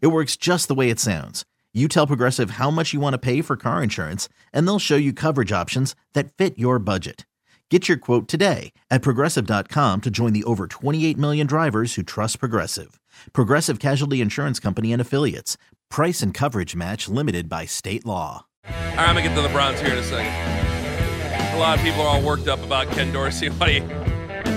It 0.00 0.08
works 0.08 0.36
just 0.36 0.68
the 0.68 0.74
way 0.74 0.90
it 0.90 0.98
sounds. 1.00 1.44
You 1.72 1.86
tell 1.86 2.06
Progressive 2.06 2.52
how 2.52 2.70
much 2.70 2.92
you 2.92 2.98
want 2.98 3.14
to 3.14 3.18
pay 3.18 3.42
for 3.42 3.56
car 3.56 3.82
insurance, 3.82 4.28
and 4.52 4.66
they'll 4.66 4.80
show 4.80 4.96
you 4.96 5.12
coverage 5.12 5.52
options 5.52 5.94
that 6.14 6.32
fit 6.32 6.58
your 6.58 6.80
budget. 6.80 7.24
Get 7.70 7.88
your 7.88 7.96
quote 7.96 8.26
today 8.26 8.72
at 8.90 9.00
progressive.com 9.02 10.00
to 10.00 10.10
join 10.10 10.32
the 10.32 10.42
over 10.42 10.66
28 10.66 11.16
million 11.16 11.46
drivers 11.46 11.94
who 11.94 12.02
trust 12.02 12.40
Progressive. 12.40 13.00
Progressive 13.32 13.78
Casualty 13.78 14.20
Insurance 14.20 14.58
Company 14.58 14.92
and 14.92 15.00
Affiliates. 15.00 15.56
Price 15.88 16.20
and 16.22 16.34
coverage 16.34 16.74
match 16.74 17.08
limited 17.08 17.48
by 17.48 17.66
state 17.66 18.04
law. 18.04 18.46
All 18.66 18.72
right, 18.72 18.98
I'm 18.98 19.14
going 19.14 19.22
to 19.22 19.28
get 19.30 19.36
to 19.36 19.42
the 19.42 19.48
Browns 19.50 19.80
here 19.80 19.92
in 19.92 19.98
a 19.98 20.02
second. 20.02 21.54
A 21.54 21.58
lot 21.58 21.78
of 21.78 21.84
people 21.84 22.02
are 22.02 22.08
all 22.08 22.22
worked 22.22 22.48
up 22.48 22.62
about 22.64 22.90
Ken 22.90 23.12
Dorsey. 23.12 23.50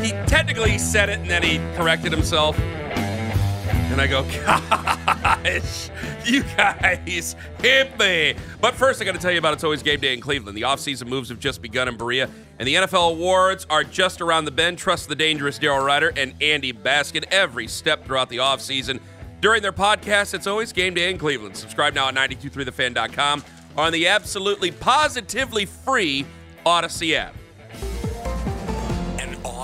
He, 0.03 0.09
he 0.09 0.11
technically 0.25 0.77
said 0.77 1.07
it 1.09 1.19
and 1.19 1.29
then 1.29 1.43
he 1.43 1.57
corrected 1.77 2.11
himself. 2.11 2.59
And 2.59 4.01
I 4.01 4.07
go, 4.07 4.23
gosh, 5.23 5.89
you 6.25 6.43
guys 6.57 7.35
hit 7.59 7.97
me. 7.97 8.35
But 8.61 8.75
first, 8.75 9.01
I 9.01 9.05
got 9.05 9.15
to 9.15 9.21
tell 9.21 9.31
you 9.31 9.39
about 9.39 9.53
It's 9.53 9.63
Always 9.63 9.81
Game 9.81 9.99
Day 9.99 10.13
in 10.13 10.21
Cleveland. 10.21 10.57
The 10.57 10.63
offseason 10.63 11.07
moves 11.07 11.29
have 11.29 11.39
just 11.39 11.61
begun 11.61 11.87
in 11.87 11.97
Berea, 11.97 12.29
and 12.59 12.67
the 12.67 12.75
NFL 12.75 13.11
awards 13.11 13.65
are 13.69 13.83
just 13.83 14.21
around 14.21 14.45
the 14.45 14.51
bend. 14.51 14.77
Trust 14.77 15.07
the 15.07 15.15
dangerous 15.15 15.57
Daryl 15.57 15.83
Ruiter 15.85 16.13
and 16.17 16.33
Andy 16.41 16.73
Baskin 16.73 17.23
every 17.31 17.67
step 17.67 18.05
throughout 18.05 18.29
the 18.29 18.37
offseason. 18.37 18.99
During 19.41 19.61
their 19.61 19.73
podcast, 19.73 20.33
It's 20.33 20.47
Always 20.47 20.71
Game 20.71 20.93
Day 20.93 21.09
in 21.09 21.17
Cleveland. 21.17 21.57
Subscribe 21.57 21.93
now 21.93 22.07
at 22.07 22.15
923thefan.com 22.15 23.43
or 23.75 23.83
on 23.85 23.91
the 23.91 24.07
absolutely 24.07 24.71
positively 24.71 25.65
free 25.65 26.25
Audacy 26.65 27.15
app. 27.15 27.35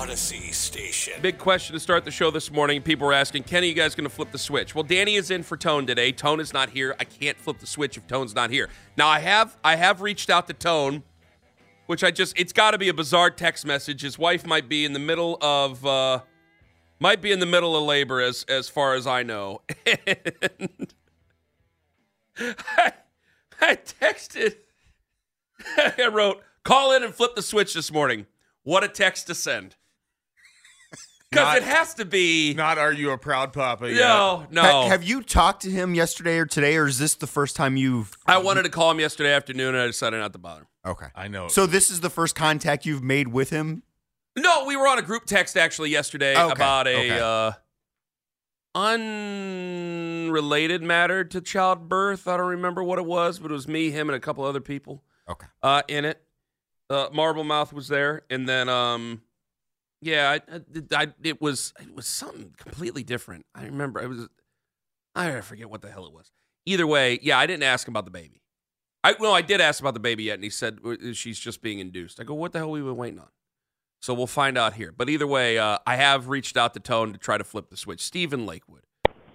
Audacy 0.00 0.54
station. 0.54 1.12
Big 1.20 1.36
question 1.36 1.74
to 1.74 1.80
start 1.80 2.06
the 2.06 2.10
show 2.10 2.30
this 2.30 2.50
morning. 2.50 2.80
People 2.80 3.06
were 3.06 3.12
asking, 3.12 3.42
Kenny, 3.42 3.68
you 3.68 3.74
guys 3.74 3.94
going 3.94 4.08
to 4.08 4.14
flip 4.14 4.32
the 4.32 4.38
switch? 4.38 4.74
Well, 4.74 4.82
Danny 4.82 5.16
is 5.16 5.30
in 5.30 5.42
for 5.42 5.58
Tone 5.58 5.86
today. 5.86 6.10
Tone 6.10 6.40
is 6.40 6.54
not 6.54 6.70
here. 6.70 6.96
I 6.98 7.04
can't 7.04 7.36
flip 7.36 7.58
the 7.58 7.66
switch 7.66 7.98
if 7.98 8.06
Tone's 8.06 8.34
not 8.34 8.48
here. 8.48 8.70
Now, 8.96 9.08
I 9.08 9.18
have 9.18 9.58
I 9.62 9.76
have 9.76 10.00
reached 10.00 10.30
out 10.30 10.46
to 10.46 10.54
Tone, 10.54 11.02
which 11.84 12.02
I 12.02 12.10
just 12.10 12.38
it's 12.38 12.54
got 12.54 12.70
to 12.70 12.78
be 12.78 12.88
a 12.88 12.94
bizarre 12.94 13.28
text 13.28 13.66
message. 13.66 14.00
His 14.00 14.18
wife 14.18 14.46
might 14.46 14.70
be 14.70 14.86
in 14.86 14.94
the 14.94 14.98
middle 14.98 15.36
of 15.42 15.84
uh 15.84 16.20
might 16.98 17.20
be 17.20 17.30
in 17.30 17.38
the 17.38 17.44
middle 17.44 17.76
of 17.76 17.82
labor 17.82 18.22
as 18.22 18.46
as 18.48 18.70
far 18.70 18.94
as 18.94 19.06
I 19.06 19.22
know. 19.22 19.60
And 22.36 22.54
I, 22.78 22.92
I 23.60 23.76
texted 23.76 24.56
I 25.76 26.08
wrote, 26.10 26.42
"Call 26.64 26.96
in 26.96 27.02
and 27.02 27.14
flip 27.14 27.34
the 27.34 27.42
switch 27.42 27.74
this 27.74 27.92
morning." 27.92 28.24
What 28.62 28.82
a 28.82 28.88
text 28.88 29.26
to 29.26 29.34
send. 29.34 29.76
Because 31.30 31.58
it 31.58 31.62
has 31.62 31.94
to 31.94 32.04
be. 32.04 32.54
Not 32.54 32.76
are 32.78 32.92
you 32.92 33.12
a 33.12 33.18
proud 33.18 33.52
papa 33.52 33.88
yet? 33.88 34.00
No, 34.00 34.46
no. 34.50 34.62
Ha- 34.62 34.88
have 34.88 35.04
you 35.04 35.22
talked 35.22 35.62
to 35.62 35.70
him 35.70 35.94
yesterday 35.94 36.38
or 36.38 36.46
today, 36.46 36.76
or 36.76 36.88
is 36.88 36.98
this 36.98 37.14
the 37.14 37.28
first 37.28 37.54
time 37.54 37.76
you've? 37.76 38.18
I 38.26 38.38
wanted 38.38 38.64
to 38.64 38.68
call 38.68 38.90
him 38.90 38.98
yesterday 38.98 39.32
afternoon, 39.32 39.74
and 39.76 39.82
I 39.82 39.86
decided 39.86 40.18
not 40.18 40.32
to 40.32 40.40
bother. 40.40 40.66
Okay. 40.84 41.06
I 41.14 41.28
know. 41.28 41.46
So 41.46 41.66
this 41.66 41.88
is 41.88 42.00
the 42.00 42.10
first 42.10 42.34
contact 42.34 42.84
you've 42.84 43.04
made 43.04 43.28
with 43.28 43.50
him. 43.50 43.84
No, 44.36 44.64
we 44.66 44.74
were 44.76 44.88
on 44.88 44.98
a 44.98 45.02
group 45.02 45.24
text 45.24 45.56
actually 45.56 45.90
yesterday 45.90 46.36
Okay, 46.36 46.52
about 46.52 46.88
a 46.88 46.96
okay. 46.96 47.20
uh, 47.20 47.52
unrelated 48.74 50.82
matter 50.82 51.22
to 51.24 51.40
childbirth. 51.40 52.26
I 52.26 52.36
don't 52.38 52.48
remember 52.48 52.82
what 52.82 52.98
it 52.98 53.06
was, 53.06 53.38
but 53.38 53.52
it 53.52 53.54
was 53.54 53.68
me, 53.68 53.90
him, 53.90 54.08
and 54.08 54.16
a 54.16 54.20
couple 54.20 54.42
other 54.44 54.60
people 54.60 55.04
Okay. 55.28 55.46
uh, 55.62 55.82
in 55.88 56.04
it. 56.04 56.20
Uh, 56.88 57.08
Marble 57.12 57.44
Mouth 57.44 57.72
was 57.72 57.86
there, 57.86 58.22
and 58.30 58.48
then 58.48 58.68
um, 58.68 59.22
yeah, 60.00 60.38
I, 60.48 60.56
I, 60.56 61.02
I, 61.02 61.06
it 61.22 61.40
was 61.40 61.72
it 61.80 61.94
was 61.94 62.06
something 62.06 62.54
completely 62.56 63.02
different. 63.02 63.46
I 63.54 63.64
remember 63.64 64.00
it 64.00 64.08
was 64.08 64.28
I 65.14 65.40
forget 65.40 65.70
what 65.70 65.82
the 65.82 65.90
hell 65.90 66.06
it 66.06 66.12
was. 66.12 66.30
Either 66.66 66.86
way, 66.86 67.18
yeah, 67.22 67.38
I 67.38 67.46
didn't 67.46 67.64
ask 67.64 67.86
him 67.86 67.92
about 67.92 68.04
the 68.04 68.10
baby. 68.10 68.42
I 69.02 69.14
well, 69.18 69.32
I 69.32 69.42
did 69.42 69.60
ask 69.60 69.80
about 69.80 69.94
the 69.94 70.00
baby 70.00 70.24
yet, 70.24 70.34
and 70.34 70.44
he 70.44 70.50
said 70.50 70.78
"Uh, 70.84 71.12
she's 71.12 71.38
just 71.38 71.62
being 71.62 71.78
induced. 71.78 72.20
I 72.20 72.24
go, 72.24 72.34
what 72.34 72.52
the 72.52 72.58
hell 72.58 72.70
we 72.70 72.80
been 72.80 72.96
waiting 72.96 73.18
on? 73.18 73.28
So 74.00 74.14
we'll 74.14 74.26
find 74.26 74.56
out 74.56 74.74
here. 74.74 74.92
But 74.96 75.10
either 75.10 75.26
way, 75.26 75.58
uh, 75.58 75.78
I 75.86 75.96
have 75.96 76.28
reached 76.28 76.56
out 76.56 76.72
to 76.74 76.80
Tone 76.80 77.12
to 77.12 77.18
try 77.18 77.36
to 77.36 77.44
flip 77.44 77.68
the 77.68 77.76
switch. 77.76 78.00
Stephen 78.00 78.46
Lakewood. 78.46 78.82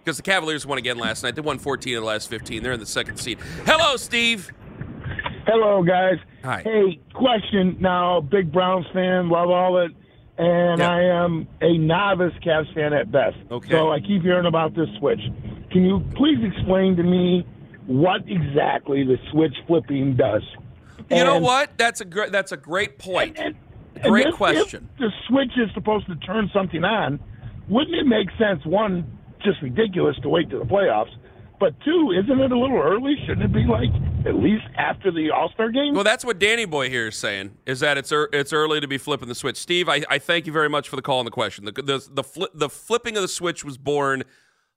Because 0.04 0.18
the 0.18 0.24
Cavaliers 0.24 0.66
won 0.66 0.78
again 0.78 0.98
last 0.98 1.24
night. 1.24 1.36
They 1.36 1.42
won 1.42 1.58
14 1.60 1.98
of 1.98 2.02
the 2.02 2.08
last 2.08 2.30
15. 2.30 2.62
They're 2.64 2.74
in 2.74 2.80
the 2.80 2.86
second 2.86 3.18
seed. 3.18 3.40
Hello, 3.66 3.96
Steve. 3.96 4.52
Hello, 5.48 5.84
guys. 5.84 6.18
Hi. 6.44 6.62
Hey, 6.64 7.00
question. 7.14 7.78
Now, 7.80 8.22
big 8.22 8.52
Browns 8.52 8.86
fan, 8.94 9.30
love 9.30 9.50
all 9.50 9.78
it, 9.80 9.92
and 10.38 10.80
Yeah. 10.80 10.90
I 10.90 11.02
am 11.24 11.48
a 11.62 11.78
novice 11.78 12.34
Cavs 12.46 12.74
fan 12.74 12.94
at 12.94 13.12
best. 13.12 13.38
Okay. 13.52 13.70
So 13.72 13.92
I 13.92 14.00
keep 14.00 14.22
hearing 14.22 14.46
about 14.46 14.76
this 14.76 14.90
switch. 15.00 15.22
Can 15.72 15.84
you 15.86 16.04
please 16.16 16.40
explain 16.44 16.96
to 16.98 17.04
me 17.04 17.46
what 17.88 18.22
exactly 18.28 19.04
the 19.04 19.18
switch 19.32 19.56
flipping 19.68 20.16
does? 20.16 20.44
You 21.12 21.24
know 21.24 21.40
what? 21.40 21.78
That's 21.78 22.02
a 22.02 22.06
great. 22.06 22.32
That's 22.32 22.52
a 22.52 22.58
great 22.58 22.98
point. 22.98 23.38
and- 23.38 23.56
Great 24.04 24.26
and 24.26 24.34
if- 24.34 24.38
question. 24.38 24.90
If 24.94 25.00
the 25.00 25.12
switch 25.28 25.52
is 25.58 25.70
supposed 25.74 26.08
to 26.08 26.16
turn 26.18 26.50
something 26.54 26.84
on, 26.84 27.18
wouldn't 27.70 27.96
it 27.96 28.06
make 28.06 28.28
sense? 28.38 28.66
One, 28.66 29.06
just 29.42 29.62
ridiculous 29.62 30.18
to 30.24 30.30
wait 30.30 30.50
to 30.50 30.60
the 30.60 30.66
playoffs. 30.66 31.12
But 31.60 31.74
two, 31.84 32.12
isn't 32.12 32.40
it 32.40 32.52
a 32.52 32.58
little 32.58 32.80
early? 32.82 33.16
Shouldn't 33.26 33.44
it 33.44 33.54
be 33.54 33.64
like 33.64 33.90
at 34.26 34.36
least 34.36 34.66
after 34.78 35.12
the 35.12 35.32
All 35.32 35.50
Star 35.54 35.72
game? 35.72 35.94
Well, 35.94 36.04
that's 36.04 36.26
what 36.26 36.40
Danny 36.40 36.66
Boy 36.66 36.90
here 36.90 37.08
is 37.08 37.16
saying. 37.16 37.52
Is 37.66 37.80
that 37.80 37.98
it's 37.98 38.12
ear 38.12 38.30
it's 38.34 38.52
early 38.52 38.80
to 38.82 38.88
be 38.88 38.98
flipping 38.98 39.30
the 39.30 39.36
switch. 39.36 39.58
Steve, 39.58 39.88
I, 39.88 40.04
I 40.10 40.20
thank 40.20 40.46
you 40.46 40.54
very 40.54 40.70
much 40.70 40.90
for 40.90 40.96
the 40.96 41.02
call 41.02 41.20
and 41.20 41.28
the 41.28 41.32
question. 41.32 41.66
The 41.66 41.72
the 41.72 42.08
the, 42.12 42.24
fli 42.24 42.48
the 42.54 42.70
flipping 42.70 43.16
of 43.16 43.22
the 43.22 43.28
switch 43.28 43.64
was 43.64 43.78
born 43.78 44.24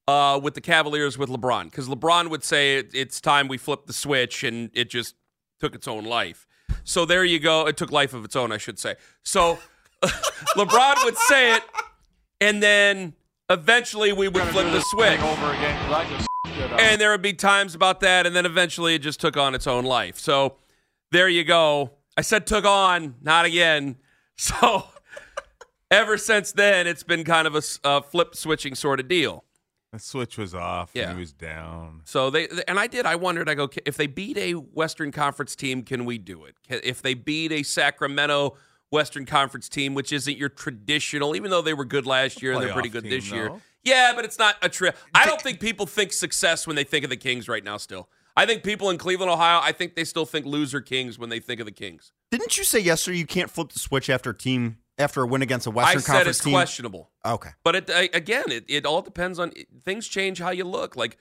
uh, 0.06 0.38
with 0.42 0.54
the 0.54 0.60
Cavaliers 0.60 1.18
with 1.18 1.28
LeBron 1.28 1.64
because 1.64 1.88
LeBron 1.88 2.30
would 2.30 2.44
say 2.44 2.78
it, 2.78 2.90
it's 2.94 3.20
time 3.20 3.48
we 3.48 3.58
flip 3.58 3.86
the 3.86 3.92
switch, 3.92 4.44
and 4.44 4.70
it 4.72 4.88
just 4.88 5.14
took 5.60 5.74
its 5.74 5.88
own 5.88 6.04
life. 6.04 6.46
So 6.84 7.04
there 7.04 7.24
you 7.24 7.40
go. 7.40 7.66
It 7.66 7.76
took 7.76 7.90
life 7.90 8.14
of 8.14 8.24
its 8.24 8.36
own, 8.36 8.52
I 8.52 8.58
should 8.58 8.78
say. 8.78 8.96
So 9.22 9.58
LeBron 10.56 11.04
would 11.04 11.16
say 11.16 11.56
it, 11.56 11.62
and 12.40 12.62
then 12.62 13.14
eventually 13.50 14.12
we 14.12 14.28
would 14.28 14.44
flip 14.44 14.70
the 14.70 14.80
switch. 14.80 15.18
And 16.60 17.00
there 17.00 17.10
would 17.10 17.22
be 17.22 17.32
times 17.32 17.74
about 17.74 18.00
that, 18.00 18.26
and 18.26 18.34
then 18.34 18.46
eventually 18.46 18.94
it 18.94 19.00
just 19.00 19.20
took 19.20 19.36
on 19.36 19.54
its 19.54 19.66
own 19.66 19.84
life. 19.84 20.18
So 20.18 20.56
there 21.12 21.28
you 21.28 21.44
go. 21.44 21.92
I 22.16 22.22
said 22.22 22.46
took 22.46 22.64
on, 22.64 23.14
not 23.22 23.44
again. 23.44 23.96
So 24.40 24.84
ever 25.90 26.16
since 26.16 26.52
then, 26.52 26.86
it's 26.86 27.02
been 27.02 27.24
kind 27.24 27.48
of 27.48 27.56
a 27.82 28.02
flip 28.02 28.36
switching 28.36 28.76
sort 28.76 29.00
of 29.00 29.08
deal. 29.08 29.42
the 29.92 29.98
switch 29.98 30.38
was 30.38 30.54
off. 30.54 30.92
Yeah. 30.94 31.12
He 31.12 31.18
was 31.18 31.32
down. 31.32 32.02
So 32.04 32.30
they 32.30 32.46
and 32.68 32.78
I 32.78 32.86
did. 32.86 33.04
I 33.04 33.16
wondered. 33.16 33.48
I 33.48 33.54
go 33.54 33.68
if 33.84 33.96
they 33.96 34.06
beat 34.06 34.38
a 34.38 34.52
Western 34.52 35.10
Conference 35.10 35.56
team, 35.56 35.82
can 35.82 36.04
we 36.04 36.18
do 36.18 36.44
it? 36.44 36.54
If 36.68 37.02
they 37.02 37.14
beat 37.14 37.50
a 37.50 37.64
Sacramento 37.64 38.56
Western 38.90 39.26
Conference 39.26 39.68
team, 39.68 39.94
which 39.94 40.12
isn't 40.12 40.38
your 40.38 40.50
traditional, 40.50 41.34
even 41.34 41.50
though 41.50 41.62
they 41.62 41.74
were 41.74 41.84
good 41.84 42.06
last 42.06 42.40
year 42.40 42.52
and 42.52 42.62
they're 42.62 42.72
pretty 42.72 42.90
good 42.90 43.02
team, 43.02 43.10
this 43.10 43.28
year. 43.32 43.50
Yeah, 43.84 44.12
but 44.14 44.24
it's 44.24 44.38
not 44.38 44.56
a 44.62 44.68
trip. 44.68 44.96
I 45.14 45.26
don't 45.26 45.40
think 45.40 45.60
people 45.60 45.86
think 45.86 46.12
success 46.12 46.66
when 46.66 46.76
they 46.76 46.84
think 46.84 47.04
of 47.04 47.10
the 47.10 47.16
Kings 47.16 47.48
right 47.48 47.64
now. 47.64 47.76
Still, 47.76 48.08
I 48.36 48.46
think 48.46 48.62
people 48.62 48.90
in 48.90 48.98
Cleveland, 48.98 49.30
Ohio, 49.30 49.60
I 49.62 49.72
think 49.72 49.94
they 49.94 50.04
still 50.04 50.26
think 50.26 50.46
loser 50.46 50.80
Kings 50.80 51.18
when 51.18 51.28
they 51.28 51.40
think 51.40 51.60
of 51.60 51.66
the 51.66 51.72
Kings. 51.72 52.12
Didn't 52.30 52.58
you 52.58 52.64
say 52.64 52.80
yesterday 52.80 53.18
you 53.18 53.26
can't 53.26 53.50
flip 53.50 53.72
the 53.72 53.78
switch 53.78 54.10
after 54.10 54.30
a 54.30 54.36
team 54.36 54.78
after 54.98 55.22
a 55.22 55.26
win 55.26 55.42
against 55.42 55.66
a 55.66 55.70
Western 55.70 55.98
I 55.98 56.00
said 56.00 56.12
Conference 56.12 56.36
it's 56.36 56.44
team? 56.44 56.52
questionable. 56.52 57.10
Okay. 57.24 57.50
But 57.62 57.76
it, 57.76 57.90
I, 57.90 58.10
again, 58.12 58.44
it, 58.48 58.64
it 58.68 58.84
all 58.84 59.00
depends 59.00 59.38
on 59.38 59.52
things 59.84 60.08
change 60.08 60.38
how 60.40 60.50
you 60.50 60.64
look. 60.64 60.96
Like 60.96 61.16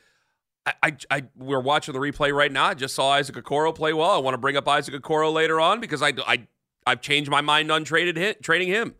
I, 0.66 0.74
I, 0.84 0.98
I 1.10 1.24
we're 1.36 1.62
watching 1.62 1.94
the 1.94 2.00
replay 2.00 2.34
right 2.34 2.52
now. 2.52 2.66
I 2.66 2.74
just 2.74 2.96
saw 2.96 3.12
Isaac 3.12 3.36
Okoro 3.36 3.74
play 3.74 3.94
well. 3.94 4.12
I 4.12 4.18
want 4.18 4.34
to 4.34 4.40
bring 4.40 4.58
up 4.58 4.68
Isaac 4.68 4.96
Okoro 4.96 5.32
later 5.32 5.62
on 5.62 5.80
because 5.80 6.02
I, 6.02 6.14
I, 6.28 6.48
I've 6.86 7.02
changed 7.02 7.30
my 7.30 7.42
mind 7.42 7.72
on 7.72 7.84
traded 7.84 8.18
hit, 8.18 8.44
trading 8.44 8.68
him. 8.68 8.96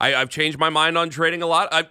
I, 0.00 0.14
I've 0.14 0.30
changed 0.30 0.58
my 0.58 0.70
mind 0.70 0.98
on 0.98 1.10
trading 1.10 1.42
a 1.42 1.46
lot. 1.46 1.68
I, 1.72 1.86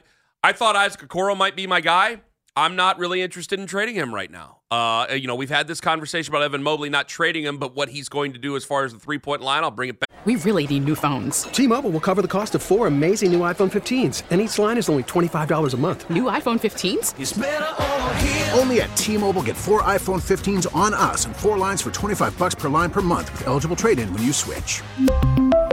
I 0.45 0.53
thought 0.53 0.75
Isaac 0.75 1.01
Okoro 1.01 1.35
might 1.35 1.55
be 1.55 1.65
my 1.65 1.81
guy. 1.81 2.21
I'm 2.55 2.75
not 2.75 2.99
really 2.99 3.23
interested 3.23 3.59
in 3.59 3.65
trading 3.65 3.95
him 3.95 4.13
right 4.13 4.29
now. 4.29 4.59
Uh, 4.69 5.07
you 5.11 5.25
know, 5.25 5.33
we've 5.33 5.49
had 5.49 5.67
this 5.67 5.81
conversation 5.81 6.31
about 6.31 6.43
Evan 6.43 6.61
Mobley 6.61 6.87
not 6.87 7.07
trading 7.07 7.43
him, 7.43 7.57
but 7.57 7.75
what 7.75 7.89
he's 7.89 8.09
going 8.09 8.33
to 8.33 8.37
do 8.37 8.55
as 8.55 8.63
far 8.63 8.85
as 8.85 8.93
the 8.93 8.99
three 8.99 9.17
point 9.17 9.41
line, 9.41 9.63
I'll 9.63 9.71
bring 9.71 9.89
it 9.89 9.99
back. 9.99 10.07
We 10.23 10.35
really 10.35 10.67
need 10.67 10.85
new 10.85 10.93
phones. 10.93 11.41
T 11.45 11.65
Mobile 11.65 11.89
will 11.89 11.99
cover 11.99 12.21
the 12.21 12.27
cost 12.27 12.53
of 12.53 12.61
four 12.61 12.85
amazing 12.85 13.31
new 13.31 13.39
iPhone 13.39 13.71
15s, 13.71 14.21
and 14.29 14.39
each 14.39 14.59
line 14.59 14.77
is 14.77 14.87
only 14.87 15.01
$25 15.01 15.73
a 15.73 15.77
month. 15.77 16.07
New 16.11 16.25
iPhone 16.25 16.59
15s? 16.61 18.59
Only 18.59 18.81
at 18.81 18.95
T-Mobile 18.97 19.41
get 19.43 19.57
four 19.57 19.81
iPhone 19.81 20.21
15s 20.21 20.73
on 20.75 20.93
us 20.93 21.25
and 21.25 21.35
four 21.35 21.57
lines 21.57 21.81
for 21.81 21.89
25 21.89 22.37
bucks 22.37 22.53
per 22.53 22.69
line 22.69 22.91
per 22.91 23.01
month 23.01 23.31
with 23.31 23.47
eligible 23.47 23.75
trade-in 23.75 24.13
when 24.13 24.21
you 24.21 24.31
switch. 24.31 24.81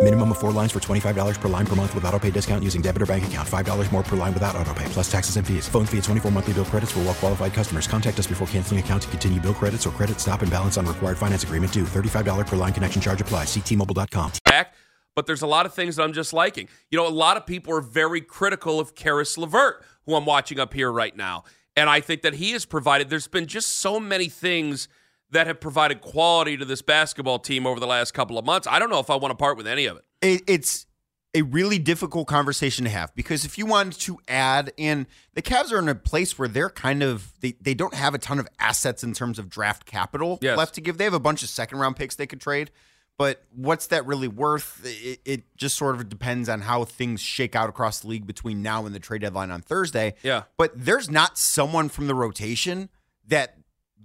Minimum 0.05 0.31
of 0.33 0.39
four 0.41 0.51
lines 0.51 0.73
for 0.73 0.81
$25 0.81 1.41
per 1.41 1.47
line 1.47 1.65
per 1.65 1.77
month 1.77 1.95
with 1.95 2.05
auto 2.07 2.19
pay 2.19 2.33
discount 2.33 2.65
using 2.65 2.83
debit 2.83 3.03
or 3.03 3.07
bank 3.07 3.25
account. 3.25 3.49
$5 3.49 3.93
more 3.93 4.03
per 4.03 4.17
line 4.17 4.35
without 4.35 4.57
auto 4.57 4.75
pay, 4.75 4.85
plus 4.87 5.09
taxes 5.11 5.37
and 5.37 5.47
fees. 5.47 5.69
Phone 5.69 5.87
fee 5.87 5.99
at 5.99 6.05
24 6.05 6.33
monthly 6.33 6.55
bill 6.55 6.65
credits 6.65 6.91
for 6.91 6.99
all 6.99 7.05
well 7.05 7.15
qualified 7.15 7.53
customers. 7.53 7.87
Contact 7.87 8.19
us 8.19 8.27
before 8.27 8.45
canceling 8.49 8.81
account 8.81 9.03
to 9.03 9.09
continue 9.11 9.41
bill 9.41 9.55
credits 9.55 9.87
or 9.87 9.91
credit 9.91 10.19
stop 10.19 10.43
and 10.43 10.51
balance 10.51 10.77
on 10.77 10.87
required 10.87 11.17
finance 11.17 11.45
agreement 11.45 11.73
due. 11.73 11.85
$35 11.85 12.49
per 12.49 12.57
line 12.57 12.73
connection 12.73 13.01
charge 13.01 13.21
apply. 13.21 13.45
Ctmobile.com. 13.45 14.33
back, 14.45 14.75
but 15.15 15.27
there's 15.27 15.43
a 15.43 15.47
lot 15.47 15.67
of 15.67 15.73
things 15.73 15.95
that 15.95 16.03
I'm 16.03 16.13
just 16.13 16.33
liking. 16.33 16.69
You 16.91 16.99
know, 16.99 17.07
a 17.07 17.09
lot 17.09 17.37
of 17.37 17.47
people 17.47 17.73
are 17.73 17.81
very 17.81 18.23
critical 18.23 18.81
of 18.81 18.97
Caris 18.97 19.39
LeVert, 19.39 19.85
who 20.07 20.17
I'm 20.17 20.27
watching 20.27 20.59
up 20.59 20.75
here 20.75 20.91
right 20.91 21.17
now. 21.17 21.45
And 21.77 21.89
I 21.89 22.01
think 22.01 22.23
that 22.23 22.35
he 22.35 22.51
has 22.51 22.65
provided, 22.65 23.09
there's 23.09 23.29
been 23.29 23.47
just 23.47 23.69
so 23.69 24.01
many 24.01 24.29
things 24.29 24.89
that 25.33 25.47
have 25.47 25.61
provided 25.61 26.01
quality 26.01 26.57
to 26.57 26.65
this 26.65 26.81
basketball 26.83 27.39
team 27.39 27.67
over 27.67 27.81
the 27.81 27.87
last 27.87 28.13
couple 28.15 28.39
of 28.39 28.45
months. 28.45 28.67
I 28.71 28.79
don't 28.79 28.91
know 28.91 29.01
if 29.01 29.11
I 29.11 29.17
want 29.17 29.33
to 29.33 29.37
part 29.37 29.57
with 29.57 29.67
any 29.67 29.87
of 29.87 29.97
it. 29.97 30.05
it, 30.23 30.43
it's 30.47 30.87
a 31.35 31.41
really 31.43 31.79
difficult 31.79 32.29
conversation 32.29 32.85
to 32.85 32.91
have 32.91 33.15
because 33.15 33.47
if 33.47 33.57
you 33.57 33.65
wanted 33.65 33.99
to 33.99 34.19
add 34.29 34.71
and 34.77 35.07
the 35.33 35.41
Cavs 35.41 35.73
are 35.73 35.79
in 35.79 35.89
a 35.89 35.95
place 35.95 36.39
where 36.39 36.47
they're 36.47 36.69
kind 36.69 37.03
of 37.03 37.33
they, 37.41 37.53
they 37.61 37.73
don't 37.73 37.95
have 37.95 38.13
a 38.15 38.19
ton 38.19 38.39
of 38.39 38.47
assets 38.61 39.03
in 39.03 39.15
terms 39.15 39.39
of 39.39 39.49
draft 39.49 39.87
capital 39.87 40.39
Yes. 40.43 40.59
left 40.59 40.75
to 40.75 40.83
give. 40.83 40.99
They 40.99 41.05
have 41.05 41.15
a 41.15 41.19
bunch 41.21 41.43
of 41.43 41.49
second 41.49 41.79
round 41.79 41.97
picks 41.97 42.17
they 42.17 42.27
could 42.27 42.41
trade, 42.43 42.71
but 43.17 43.43
what's 43.57 43.87
that 43.87 44.05
really 44.05 44.29
worth? 44.29 44.83
It, 44.85 45.21
it 45.25 45.57
just 45.57 45.79
sort 45.79 45.95
of 45.95 46.07
depends 46.11 46.51
on 46.51 46.61
how 46.61 46.85
things 46.85 47.23
shake 47.23 47.57
out 47.57 47.71
across 47.71 48.01
the 48.01 48.09
league 48.09 48.27
between 48.27 48.61
now 48.61 48.85
and 48.85 48.95
the 48.95 49.01
trade 49.01 49.23
deadline 49.23 49.51
on 49.51 49.63
Thursday. 49.63 50.13
Yeah. 50.23 50.43
But 50.59 50.73
there's 50.77 51.09
not 51.11 51.39
someone 51.39 51.89
from 51.89 52.09
the 52.09 52.15
rotation 52.15 52.91
that 53.29 53.57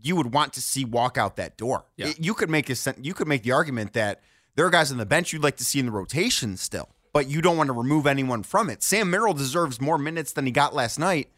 you 0.01 0.15
would 0.15 0.33
want 0.33 0.53
to 0.53 0.61
see 0.61 0.85
walk 0.85 1.17
out 1.17 1.35
that 1.37 1.57
door. 1.57 1.85
Yeah. 1.95 2.07
It- 2.07 2.19
you 2.19 2.33
could 2.33 2.49
make 2.49 2.69
a 2.69 2.75
you 3.01 3.13
could 3.13 3.27
make 3.27 3.43
the 3.43 3.51
argument 3.51 3.93
that 3.93 4.21
there 4.55 4.65
are 4.65 4.69
guys 4.69 4.91
on 4.91 4.97
the 4.97 5.05
bench 5.05 5.33
you'd 5.33 5.43
like 5.43 5.57
to 5.57 5.65
see 5.65 5.79
in 5.79 5.85
the 5.85 5.91
rotation 5.91 6.57
still, 6.57 6.89
but 7.13 7.27
you 7.27 7.41
don't 7.41 7.57
want 7.57 7.67
to 7.67 7.73
remove 7.73 8.07
anyone 8.07 8.43
from 8.43 8.69
it. 8.69 8.81
Sam 8.83 9.09
Merrill 9.09 9.33
deserves 9.33 9.79
more 9.81 9.97
minutes 9.97 10.33
than 10.33 10.45
he 10.45 10.51
got 10.51 10.73
last 10.73 10.97
night, 10.99 11.29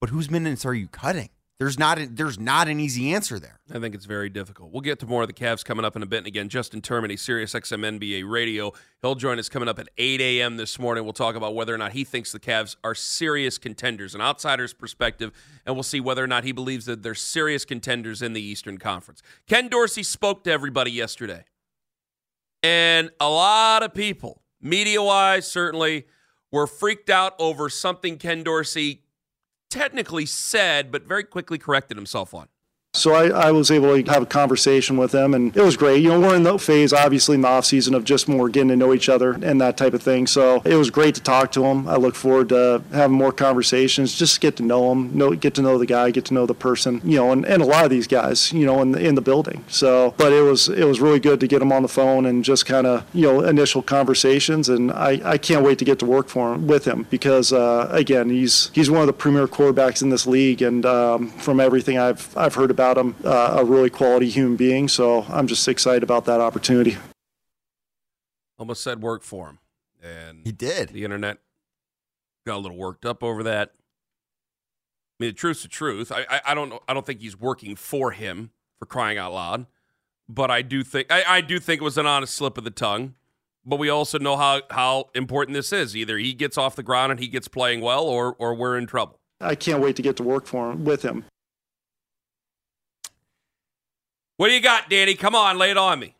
but 0.00 0.10
whose 0.10 0.30
minutes 0.30 0.64
are 0.64 0.74
you 0.74 0.88
cutting? 0.88 1.28
There's 1.60 1.78
not 1.78 2.00
a, 2.00 2.06
there's 2.08 2.38
not 2.38 2.66
an 2.66 2.80
easy 2.80 3.14
answer 3.14 3.38
there. 3.38 3.60
I 3.72 3.78
think 3.78 3.94
it's 3.94 4.06
very 4.06 4.28
difficult. 4.28 4.72
We'll 4.72 4.80
get 4.80 4.98
to 5.00 5.06
more 5.06 5.22
of 5.22 5.28
the 5.28 5.34
Cavs 5.34 5.64
coming 5.64 5.84
up 5.84 5.94
in 5.94 6.02
a 6.02 6.06
bit. 6.06 6.18
And 6.18 6.26
again, 6.26 6.48
Justin 6.48 6.80
Termini, 6.80 7.16
Sirius 7.16 7.54
XM 7.54 8.00
NBA 8.00 8.28
Radio. 8.28 8.72
He'll 9.02 9.14
join 9.14 9.38
us 9.38 9.48
coming 9.48 9.68
up 9.68 9.78
at 9.78 9.88
8 9.96 10.20
a.m. 10.20 10.56
this 10.56 10.80
morning. 10.80 11.04
We'll 11.04 11.12
talk 11.12 11.36
about 11.36 11.54
whether 11.54 11.72
or 11.72 11.78
not 11.78 11.92
he 11.92 12.02
thinks 12.02 12.32
the 12.32 12.40
Cavs 12.40 12.74
are 12.82 12.94
serious 12.94 13.56
contenders, 13.56 14.16
an 14.16 14.20
outsider's 14.20 14.74
perspective, 14.74 15.30
and 15.64 15.76
we'll 15.76 15.84
see 15.84 16.00
whether 16.00 16.24
or 16.24 16.26
not 16.26 16.42
he 16.42 16.50
believes 16.50 16.86
that 16.86 17.04
they're 17.04 17.14
serious 17.14 17.64
contenders 17.64 18.20
in 18.20 18.32
the 18.32 18.42
Eastern 18.42 18.78
Conference. 18.78 19.22
Ken 19.46 19.68
Dorsey 19.68 20.02
spoke 20.02 20.42
to 20.44 20.50
everybody 20.50 20.90
yesterday. 20.90 21.44
And 22.64 23.10
a 23.20 23.28
lot 23.28 23.84
of 23.84 23.94
people, 23.94 24.42
media 24.60 25.00
wise, 25.00 25.46
certainly, 25.46 26.06
were 26.50 26.66
freaked 26.66 27.10
out 27.10 27.34
over 27.38 27.68
something 27.68 28.18
Ken 28.18 28.42
Dorsey 28.42 29.03
technically 29.74 30.24
said, 30.24 30.92
but 30.92 31.02
very 31.02 31.24
quickly 31.24 31.58
corrected 31.58 31.96
himself 31.96 32.32
on. 32.32 32.46
So 32.94 33.12
I, 33.12 33.48
I 33.48 33.50
was 33.50 33.72
able 33.72 34.00
to 34.00 34.10
have 34.12 34.22
a 34.22 34.26
conversation 34.26 34.96
with 34.96 35.10
them, 35.10 35.34
and 35.34 35.54
it 35.56 35.62
was 35.62 35.76
great. 35.76 36.00
You 36.00 36.10
know, 36.10 36.20
we're 36.20 36.36
in 36.36 36.44
the 36.44 36.58
phase, 36.58 36.92
obviously, 36.92 37.34
in 37.34 37.40
the 37.40 37.48
off 37.48 37.66
season 37.66 37.92
of 37.92 38.04
just 38.04 38.28
more 38.28 38.48
getting 38.48 38.68
to 38.68 38.76
know 38.76 38.94
each 38.94 39.08
other 39.08 39.32
and 39.32 39.60
that 39.60 39.76
type 39.76 39.94
of 39.94 40.02
thing. 40.02 40.28
So 40.28 40.62
it 40.64 40.76
was 40.76 40.90
great 40.90 41.16
to 41.16 41.20
talk 41.20 41.50
to 41.52 41.64
him. 41.64 41.88
I 41.88 41.96
look 41.96 42.14
forward 42.14 42.50
to 42.50 42.82
having 42.92 43.16
more 43.16 43.32
conversations, 43.32 44.14
just 44.14 44.40
get 44.40 44.56
to 44.56 44.62
know 44.62 44.92
him, 44.92 45.18
know, 45.18 45.34
get 45.34 45.54
to 45.54 45.62
know 45.62 45.76
the 45.76 45.86
guy, 45.86 46.12
get 46.12 46.24
to 46.26 46.34
know 46.34 46.46
the 46.46 46.54
person, 46.54 47.00
you 47.02 47.16
know, 47.16 47.32
and, 47.32 47.44
and 47.44 47.62
a 47.62 47.66
lot 47.66 47.84
of 47.84 47.90
these 47.90 48.06
guys, 48.06 48.52
you 48.52 48.64
know, 48.64 48.80
in 48.80 48.92
the, 48.92 49.04
in 49.04 49.16
the 49.16 49.20
building. 49.20 49.64
So, 49.66 50.14
but 50.16 50.32
it 50.32 50.42
was 50.42 50.68
it 50.68 50.84
was 50.84 51.00
really 51.00 51.20
good 51.20 51.40
to 51.40 51.48
get 51.48 51.60
him 51.60 51.72
on 51.72 51.82
the 51.82 51.88
phone 51.88 52.26
and 52.26 52.44
just 52.44 52.64
kind 52.64 52.86
of 52.86 53.04
you 53.12 53.22
know 53.22 53.40
initial 53.40 53.82
conversations, 53.82 54.68
and 54.68 54.92
I, 54.92 55.20
I 55.24 55.38
can't 55.38 55.64
wait 55.64 55.80
to 55.80 55.84
get 55.84 55.98
to 55.98 56.06
work 56.06 56.28
for 56.28 56.54
him 56.54 56.68
with 56.68 56.84
him 56.84 57.08
because 57.10 57.52
uh, 57.52 57.88
again, 57.90 58.30
he's 58.30 58.70
he's 58.72 58.88
one 58.88 59.00
of 59.00 59.08
the 59.08 59.12
premier 59.12 59.48
quarterbacks 59.48 60.00
in 60.00 60.10
this 60.10 60.28
league, 60.28 60.62
and 60.62 60.86
um, 60.86 61.30
from 61.30 61.58
everything 61.58 61.98
I've 61.98 62.36
I've 62.36 62.54
heard 62.54 62.70
about 62.70 62.83
him, 62.92 63.14
uh, 63.24 63.56
a 63.58 63.64
really 63.64 63.90
quality 63.90 64.28
human 64.28 64.56
being. 64.56 64.88
So 64.88 65.22
I'm 65.28 65.46
just 65.46 65.66
excited 65.68 66.02
about 66.02 66.24
that 66.26 66.40
opportunity. 66.40 66.96
almost 68.58 68.82
said 68.82 69.02
work 69.02 69.22
for 69.22 69.48
him. 69.48 69.58
And 70.02 70.40
He 70.44 70.52
did. 70.52 70.90
the 70.90 71.04
internet 71.04 71.38
got 72.46 72.56
a 72.56 72.58
little 72.58 72.76
worked 72.76 73.06
up 73.06 73.22
over 73.22 73.42
that. 73.42 73.72
I 73.74 75.24
mean, 75.24 75.30
the 75.30 75.34
truth's 75.34 75.62
the 75.62 75.68
truth. 75.68 76.12
I, 76.12 76.26
I, 76.28 76.40
I 76.48 76.54
don't 76.54 76.68
know. 76.68 76.80
I 76.88 76.92
don't 76.94 77.06
think 77.06 77.20
he's 77.20 77.38
working 77.38 77.74
for 77.76 78.10
him 78.10 78.50
for 78.78 78.86
crying 78.86 79.16
out 79.16 79.32
loud. 79.32 79.66
But 80.28 80.50
I 80.50 80.62
do 80.62 80.82
think 80.82 81.10
I, 81.10 81.22
I 81.26 81.40
do 81.40 81.58
think 81.60 81.80
it 81.80 81.84
was 81.84 81.98
an 81.98 82.06
honest 82.06 82.34
slip 82.34 82.58
of 82.58 82.64
the 82.64 82.70
tongue. 82.70 83.14
But 83.64 83.78
we 83.78 83.88
also 83.88 84.18
know 84.18 84.36
how 84.36 84.62
how 84.70 85.08
important 85.14 85.54
this 85.54 85.72
is. 85.72 85.96
Either 85.96 86.18
he 86.18 86.32
gets 86.34 86.58
off 86.58 86.76
the 86.76 86.82
ground 86.82 87.12
and 87.12 87.20
he 87.20 87.28
gets 87.28 87.46
playing 87.48 87.80
well, 87.80 88.04
or 88.04 88.34
or 88.38 88.54
we're 88.54 88.76
in 88.76 88.86
trouble. 88.86 89.20
I 89.40 89.54
can't 89.54 89.80
wait 89.82 89.96
to 89.96 90.02
get 90.02 90.16
to 90.16 90.22
work 90.22 90.46
for 90.46 90.70
him 90.70 90.84
with 90.84 91.02
him. 91.02 91.24
What 94.36 94.48
do 94.48 94.54
you 94.54 94.60
got, 94.60 94.90
Danny? 94.90 95.14
Come 95.14 95.34
on, 95.34 95.58
lay 95.58 95.70
it 95.70 95.76
on 95.76 95.98
me. 96.00 96.14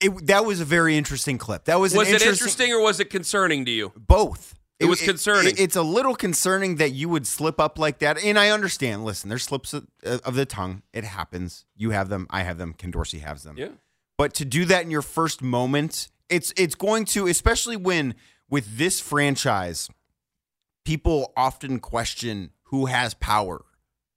It, 0.00 0.26
that 0.26 0.44
was 0.44 0.60
a 0.60 0.64
very 0.64 0.96
interesting 0.96 1.38
clip. 1.38 1.64
That 1.64 1.78
was 1.78 1.92
an 1.92 1.98
Was 1.98 2.10
it 2.10 2.22
interesting 2.22 2.72
or 2.72 2.80
was 2.80 2.98
it 3.00 3.10
concerning 3.10 3.64
to 3.64 3.70
you? 3.70 3.92
both. 3.96 4.54
It 4.80 4.86
was 4.86 5.00
concerning. 5.00 5.54
it's 5.58 5.76
a 5.76 5.82
little 5.82 6.16
concerning 6.16 6.76
that 6.76 6.90
you 6.90 7.08
would 7.08 7.24
slip 7.24 7.60
up 7.60 7.78
like 7.78 8.00
that, 8.00 8.20
and 8.20 8.36
I 8.36 8.50
understand. 8.50 9.04
Listen, 9.04 9.28
there's 9.28 9.44
slips 9.44 9.72
of, 9.74 9.86
uh, 10.04 10.18
of 10.24 10.34
the 10.34 10.44
tongue. 10.44 10.82
It 10.92 11.04
happens. 11.04 11.64
You 11.76 11.90
have 11.90 12.08
them. 12.08 12.26
I 12.30 12.42
have 12.42 12.58
them. 12.58 12.72
Ken 12.72 12.90
Dorsey 12.90 13.20
has 13.20 13.44
them. 13.44 13.56
Yeah. 13.56 13.68
But 14.18 14.34
to 14.34 14.44
do 14.44 14.64
that 14.64 14.82
in 14.82 14.90
your 14.90 15.02
first 15.02 15.40
moment, 15.40 16.08
it's 16.28 16.52
it's 16.56 16.74
going 16.74 17.04
to, 17.06 17.28
especially 17.28 17.76
when 17.76 18.16
with 18.50 18.76
this 18.76 18.98
franchise, 18.98 19.88
people 20.84 21.32
often 21.36 21.78
question 21.78 22.50
who 22.64 22.86
has 22.86 23.14
power 23.14 23.64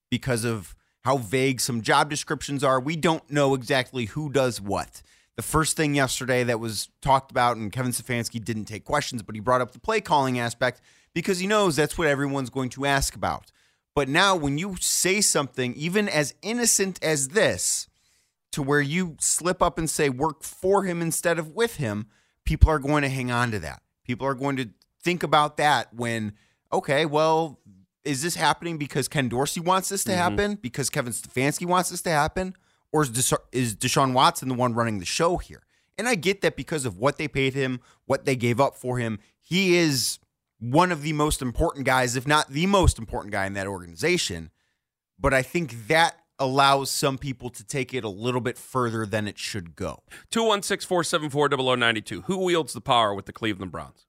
because 0.10 0.46
of 0.46 0.76
how 1.06 1.18
vague 1.18 1.62
some 1.62 1.84
job 1.84 2.10
descriptions 2.10 2.64
are. 2.64 2.80
We 2.80 2.96
don't 2.96 3.30
know 3.30 3.54
exactly 3.54 4.06
who 4.06 4.32
does 4.32 4.60
what. 4.60 5.04
The 5.36 5.44
first 5.44 5.78
thing 5.78 5.94
yesterday 5.94 6.44
that 6.44 6.60
was 6.60 6.90
talked 7.00 7.30
about, 7.30 7.58
and 7.58 7.72
Kevin 7.72 7.92
Stefanski 7.92 8.44
didn't 8.44 8.66
take 8.66 8.84
questions, 8.84 9.22
but 9.22 9.36
he 9.36 9.40
brought 9.40 9.62
up 9.62 9.72
the 9.72 9.80
play 9.80 10.02
calling 10.02 10.40
aspect 10.40 10.82
because 11.14 11.38
he 11.38 11.46
knows 11.46 11.76
that's 11.76 11.96
what 11.96 12.08
everyone's 12.08 12.50
going 12.50 12.70
to 12.70 12.88
ask 12.88 13.14
about. 13.14 13.52
But 13.94 14.10
now, 14.10 14.36
when 14.36 14.58
you 14.58 14.78
say 14.80 15.22
something, 15.22 15.76
even 15.76 16.10
as 16.10 16.34
innocent 16.42 16.98
as 17.04 17.30
this, 17.30 17.88
to 18.54 18.64
where 18.64 18.82
you 18.82 19.16
slip 19.20 19.62
up 19.62 19.78
and 19.78 19.88
say 19.88 20.10
work 20.10 20.42
for 20.42 20.86
him 20.86 21.04
instead 21.04 21.38
of 21.38 21.52
with 21.52 21.76
him, 21.76 22.08
people 22.46 22.72
are 22.72 22.80
going 22.80 23.04
to 23.04 23.10
hang 23.10 23.30
on 23.30 23.52
to 23.52 23.60
that. 23.60 23.84
People 24.06 24.26
are 24.26 24.34
going 24.34 24.56
to 24.56 24.70
think 25.04 25.22
about 25.22 25.58
that 25.58 25.94
when, 25.94 26.34
okay, 26.74 27.06
well, 27.06 27.60
is 28.06 28.22
this 28.22 28.36
happening 28.36 28.78
because 28.78 29.08
Ken 29.08 29.28
Dorsey 29.28 29.60
wants 29.60 29.90
this 29.90 30.04
to 30.06 30.12
Mm-hmm. 30.12 30.20
happen? 30.20 30.56
Because 30.62 30.90
Kevin 30.90 31.12
Stefanski 31.14 31.66
wants 31.66 31.90
this 31.90 32.02
to 32.04 32.10
happen? 32.12 32.56
Or 32.92 33.02
is, 33.04 33.10
Desha- 33.12 33.40
is 33.52 33.76
Deshaun 33.76 34.14
Watson 34.14 34.48
the 34.48 34.54
one 34.56 34.74
running 34.74 35.00
the 35.00 35.06
show 35.06 35.38
here? 35.38 35.64
And 35.98 36.08
I 36.08 36.16
get 36.16 36.42
that 36.42 36.56
because 36.56 36.86
of 36.86 36.98
what 36.98 37.18
they 37.18 37.28
paid 37.28 37.54
him, 37.54 37.80
what 38.06 38.26
they 38.26 38.36
gave 38.36 38.60
up 38.60 38.76
for 38.76 38.98
him. 39.00 39.20
He 39.42 39.76
is 39.76 40.20
one 40.60 40.92
of 40.92 41.02
the 41.02 41.14
most 41.14 41.42
important 41.42 41.86
guys, 41.86 42.16
if 42.16 42.26
not 42.28 42.50
the 42.50 42.66
most 42.68 42.98
important 43.00 43.32
guy 43.34 43.46
in 43.46 43.54
that 43.54 43.68
organization. 43.68 44.52
But 45.20 45.34
I 45.34 45.42
think 45.42 45.88
that 45.88 46.18
allows 46.38 46.90
some 46.92 47.18
people 47.18 47.50
to 47.50 47.64
take 47.64 47.94
it 47.94 48.04
a 48.04 48.10
little 48.10 48.42
bit 48.42 48.58
further 48.58 49.06
than 49.06 49.26
it 49.28 49.38
should 49.38 49.76
go. 49.76 50.04
216 50.32 50.86
474 50.88 51.50
0092. 51.78 52.22
Who 52.24 52.38
wields 52.44 52.74
the 52.74 52.82
power 52.82 53.14
with 53.14 53.26
the 53.26 53.34
Cleveland 53.34 53.72
Browns? 53.72 54.06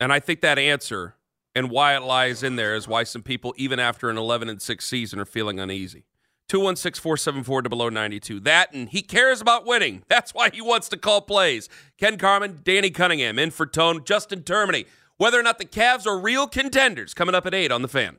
And 0.00 0.12
I 0.12 0.20
think 0.20 0.40
that 0.40 0.58
answer 0.58 1.14
and 1.54 1.70
why 1.70 1.96
it 1.96 2.02
lies 2.02 2.42
in 2.42 2.56
there 2.56 2.74
is 2.74 2.88
why 2.88 3.04
some 3.04 3.22
people, 3.22 3.54
even 3.56 3.78
after 3.78 4.10
an 4.10 4.16
11 4.16 4.48
and 4.48 4.60
6 4.60 4.84
season, 4.84 5.18
are 5.18 5.24
feeling 5.24 5.60
uneasy. 5.60 6.04
216 6.48 7.00
474 7.02 7.62
below 7.62 7.88
0092. 7.88 8.40
That 8.40 8.72
and 8.74 8.88
he 8.88 9.02
cares 9.02 9.40
about 9.40 9.66
winning. 9.66 10.02
That's 10.08 10.34
why 10.34 10.50
he 10.50 10.60
wants 10.60 10.88
to 10.90 10.96
call 10.96 11.20
plays. 11.22 11.68
Ken 11.98 12.18
Carman, 12.18 12.60
Danny 12.62 12.90
Cunningham, 12.90 13.38
in 13.38 13.50
for 13.50 13.66
Tone, 13.66 14.04
Justin 14.04 14.42
Termini. 14.42 14.86
Whether 15.16 15.38
or 15.38 15.42
not 15.42 15.58
the 15.58 15.64
Cavs 15.64 16.06
are 16.06 16.18
real 16.18 16.46
contenders 16.48 17.14
coming 17.14 17.34
up 17.34 17.46
at 17.46 17.54
8 17.54 17.70
on 17.70 17.82
the 17.82 17.88
fan. 17.88 18.18